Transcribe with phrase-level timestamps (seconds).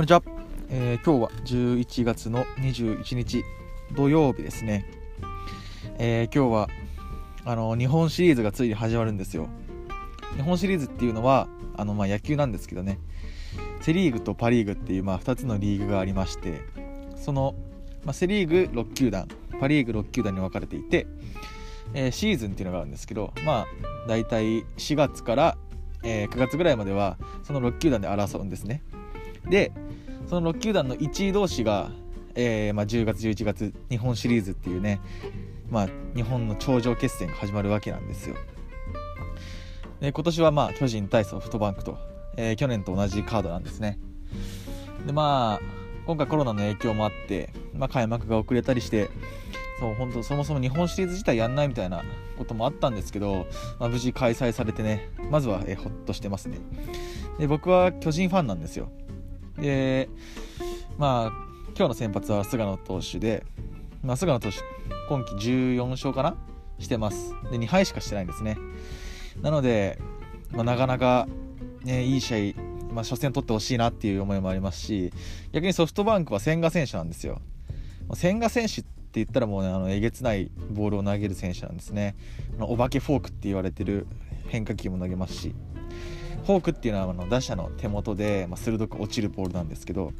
[0.00, 0.22] こんにちは、
[0.70, 3.44] えー、今日は11月の21日
[3.94, 4.86] 土曜日ですね、
[5.98, 6.68] えー、今日は
[7.44, 9.50] あの日本シリーズがついに始まるんですよ。
[10.36, 12.98] 日本シリーズっていうのはあのまあ野球なんですけどね。
[13.82, 16.62] セ・リーグとパ・リーグっていうまあ2つのリーグがありまして
[17.14, 17.54] その、
[18.06, 19.28] まあ、セ・リーグ6球団
[19.60, 21.06] パ・リーグ6球団に分かれていて、
[21.92, 23.66] えー、シーズンっていうのがあるんですけどまあ
[24.08, 25.58] 大体4月から、
[26.02, 28.82] えー、9月ぐらいまではその6球団で争うんですね。
[29.48, 29.72] で
[30.28, 31.90] その6球団の1位同士が、
[32.34, 35.00] えーまあ、10月11月日本シリーズっていうね、
[35.68, 38.36] まあ、日本の頂上決戦が始まるわけなんですよ。
[40.00, 41.98] で今年はまあ巨人対ソフトバンクと、
[42.36, 43.98] えー、去年と同じカードなんですね。
[45.06, 49.10] でまあ今回コロナの影響もあって、まあ、開幕が遅れたりして
[49.78, 52.02] そう本当そもそも日本シリーズ自体やんないみたいな
[52.38, 53.46] こともあったんですけど、
[53.78, 56.58] まあ、無事開催されてねまずは、えー、ほっとしてますね。
[57.38, 58.90] で僕は巨人ファンなんですよ。
[59.60, 60.08] で
[60.98, 63.44] まあ今日の先発は菅野投手で、
[64.02, 64.58] まあ、菅野投手
[65.08, 66.36] 今季14勝かな？
[66.78, 67.34] してます。
[67.50, 68.56] で2敗しかしてないんですね。
[69.42, 69.98] なので、
[70.50, 71.28] まあ、なかなか、
[71.84, 75.12] ね、いい試合、まあ、初戦取ってほしいなっていう思いもありますし
[75.52, 77.40] 逆にソフトバンクは千賀選手なんですよ。
[78.14, 82.16] 千賀選手って言ったらもう、ね、あのえげつないボールを投げる選手なんですね。
[82.58, 84.06] お化けフォークって言われてる
[84.48, 85.54] 変化球も投げますし。
[86.44, 90.12] フォークっていうのはあの打者の手元で、ま鋭く落ちるボールなんですけど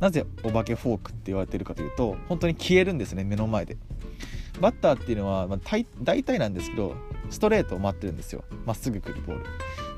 [0.00, 3.76] なぜお化けフォークって言われてるかというと本当に消えるんですね目の前で。
[4.60, 5.58] バッターっていうのは、まあ、
[6.02, 6.94] 大体なんですけど
[7.30, 8.44] ストレートを待ってるんですよ。
[8.66, 9.44] まっすぐ来るボール。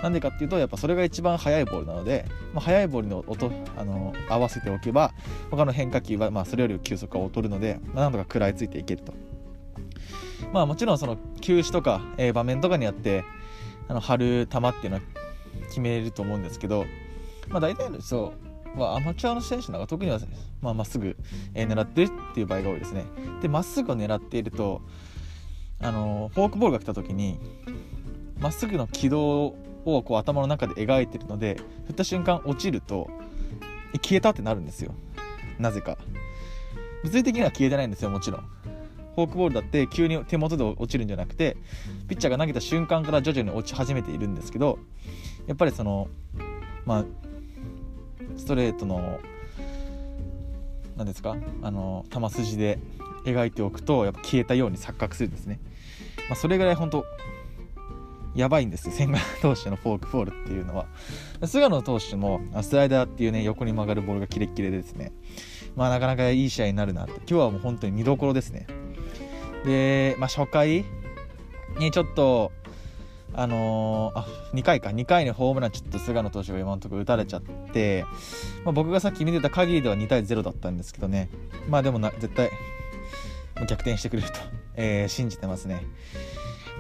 [0.03, 5.13] なんでかっていうとやっぱそれが一番速いボールなので、まあ、速いボールの音あの合わせておけば
[5.51, 9.13] 他の変化球は、まあ、それより球速が劣るので、まあ、なんとか食らいついていけると。
[10.53, 13.25] まあもちろんその球種とか、えー、場面とかにあって
[13.89, 15.03] あの張る球っていうのは
[15.75, 16.87] 決めると思うんですけど、
[17.49, 18.33] まあ、大体の人
[18.77, 20.21] はアマチュアの選手なんか特には
[20.63, 21.17] まあ、っすぐ、
[21.53, 23.05] え、狙ってるっていう場合が多いですね。
[23.43, 24.83] でまっすぐを狙っていると
[25.81, 27.41] あのフォークボールが来た時に
[28.39, 33.11] まっすぐの軌道をこう頭の中で描いてるので振った瞬間落ちると
[33.95, 34.95] 消えたってなるんですよ。
[35.59, 35.99] なぜか。
[37.03, 38.49] 物理的には消えてないんですよもちろん。
[39.15, 41.57] フォークボールだって急に手元で落ちるんじゃなくて
[42.09, 44.79] ピッチャーが投げた瞬間から徐々に落ち始めているんですけど
[45.47, 46.09] やっぱりその
[46.85, 47.05] まあ
[48.37, 49.21] ストレートの
[50.97, 52.79] 何ですかあの球筋で
[53.25, 55.61] 描いておくとやっぱ消えたように錯覚するんですね、
[56.29, 57.05] まあ、それぐらい本当
[58.35, 58.93] やばいんですよ。
[58.93, 60.87] 千賀投手のフォークボールっていうのは。
[61.47, 65.13] 菅野投手もスライダーっていうね横に曲がるボールがキレッキレでですね。
[65.77, 67.13] まあなかなかいい試合になるなって。
[67.19, 68.67] 今日はもう本当に見どころですね。
[69.65, 70.85] で、まあ、初回
[71.79, 72.53] にちょっと
[73.37, 74.91] あのー、あ2回か。
[74.91, 77.43] 2回にホームランちょっと菅野投手が今のところ打たれちゃっ
[77.73, 78.05] て、
[78.65, 81.29] まあ、僕がさっき見てた限りでは2対0だったんですけどね。
[81.69, 82.51] まあでもな絶対
[83.69, 84.35] 逆転してくれると、
[84.77, 85.85] えー、信じてますね。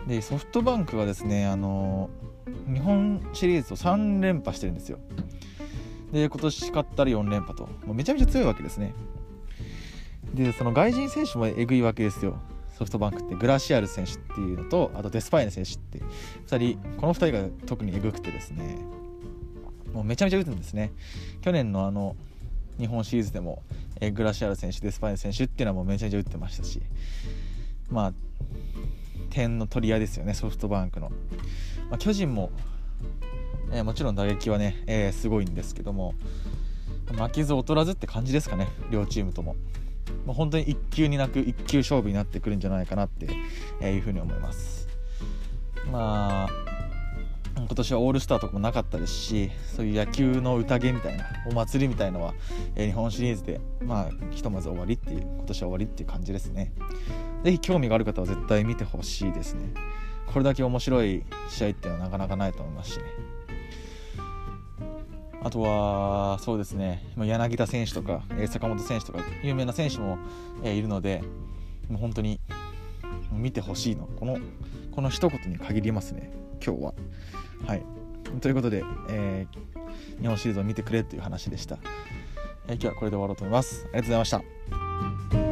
[0.06, 4.98] でソフトバンクはですね、あのー、日本シリーズを3連覇してるんですよ。
[6.12, 7.64] で今年勝ったら4連覇と。
[7.84, 8.94] もうめちゃめちゃ強いわけですね。
[10.32, 12.38] でその外人選手もえぐいわけですよ。
[12.76, 16.00] ソフトバンクってグラシアル選手っていうのとあとデスパイネ選手って
[16.48, 18.78] 2人この2人が特にえぐくてですね。
[19.92, 20.92] もうめちゃめちゃ打つんですね。
[21.40, 22.16] 去年のあの
[22.78, 23.62] 日本シリーズでも
[24.00, 26.82] えグラシアル選手デスパイネ選手っていうのはもうめちゃめちゃ打ってましたし。
[27.90, 28.12] まあ
[29.30, 31.10] 点の取り合いですよねソフトバンクの、
[31.90, 32.52] まあ、巨人も、
[33.72, 36.14] えー、もちろん打撃はね、えー、すごいんですけども。
[37.12, 39.56] 負けず劣らずって感じですかね両チームとも。
[40.26, 43.26] もう本当に1球になく1球勝負になってくるんじゃないかなって
[43.86, 44.88] いうふうに思います。
[45.90, 46.64] まあ
[47.56, 52.34] 今年はオールスターとかもなかったですしそういう野球の宴みたいなお祭りみたいのは、
[52.74, 56.72] え日本シリーズでまあひとまず終わりっていう今年は終わりっていう感じですね。
[57.44, 59.72] 是非興味がある方は絶対見てほしいですね。
[60.26, 63.04] これだけ面白い試合っていうのはなかなかないと思いますしね。
[65.44, 67.04] あとはそうですね。
[67.16, 70.18] 柳田選手とか坂本選手とか有名な選手も
[70.64, 71.22] いるので
[71.88, 72.40] もう本当に
[73.30, 74.06] 見てほしいの。
[74.06, 74.38] この
[74.90, 76.32] この一言に限りますね。
[76.64, 76.94] 今日は。
[77.66, 77.82] はい。
[78.40, 81.78] ということで、えー、日本シリーズを見てくれという話でした、
[82.66, 83.84] えー、今日はこれで終わろうと思います。
[83.84, 84.30] ありがとうございまし
[85.38, 85.43] た。